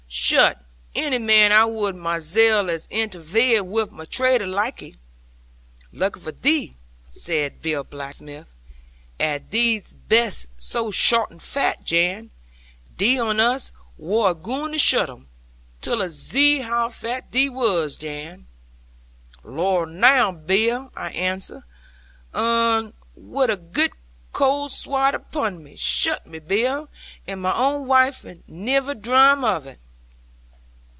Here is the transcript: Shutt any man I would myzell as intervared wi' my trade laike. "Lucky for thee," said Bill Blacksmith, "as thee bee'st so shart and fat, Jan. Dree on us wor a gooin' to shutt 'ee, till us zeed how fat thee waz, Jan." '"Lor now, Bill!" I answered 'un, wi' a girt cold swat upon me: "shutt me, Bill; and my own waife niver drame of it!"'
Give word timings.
Shutt 0.13 0.61
any 0.93 1.19
man 1.19 1.53
I 1.53 1.63
would 1.63 1.95
myzell 1.95 2.69
as 2.69 2.85
intervared 2.91 3.61
wi' 3.63 3.85
my 3.91 4.03
trade 4.03 4.41
laike. 4.41 4.95
"Lucky 5.93 6.19
for 6.19 6.33
thee," 6.33 6.75
said 7.09 7.61
Bill 7.61 7.85
Blacksmith, 7.85 8.49
"as 9.21 9.41
thee 9.49 9.81
bee'st 10.09 10.47
so 10.57 10.91
shart 10.91 11.31
and 11.31 11.41
fat, 11.41 11.85
Jan. 11.85 12.31
Dree 12.97 13.17
on 13.19 13.39
us 13.39 13.71
wor 13.97 14.31
a 14.31 14.35
gooin' 14.35 14.73
to 14.73 14.77
shutt 14.77 15.09
'ee, 15.09 15.25
till 15.81 16.01
us 16.01 16.11
zeed 16.11 16.63
how 16.63 16.89
fat 16.89 17.31
thee 17.31 17.47
waz, 17.49 17.95
Jan." 17.95 18.47
'"Lor 19.45 19.85
now, 19.85 20.33
Bill!" 20.33 20.91
I 20.95 21.11
answered 21.11 21.63
'un, 22.33 22.91
wi' 23.15 23.45
a 23.45 23.55
girt 23.57 23.91
cold 24.33 24.71
swat 24.71 25.15
upon 25.15 25.63
me: 25.63 25.77
"shutt 25.77 26.27
me, 26.27 26.39
Bill; 26.39 26.89
and 27.27 27.41
my 27.41 27.53
own 27.55 27.87
waife 27.87 28.25
niver 28.45 28.93
drame 28.93 29.45
of 29.45 29.65
it!"' 29.65 29.79